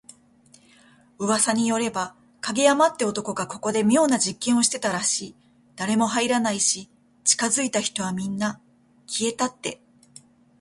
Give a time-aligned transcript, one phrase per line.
[1.19, 5.35] 噂によれば、影山って男がここで妙な実験をしてたらしい。
[5.75, 6.89] 誰も入らないし、
[7.23, 8.59] 近づいた人はみんな…
[9.05, 9.79] 消えたって。